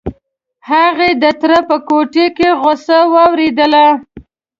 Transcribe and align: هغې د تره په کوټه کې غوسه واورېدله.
هغې 0.69 1.09
د 1.23 1.25
تره 1.39 1.59
په 1.69 1.77
کوټه 1.87 2.25
کې 2.37 2.49
غوسه 2.61 2.97
واورېدله. 3.13 3.87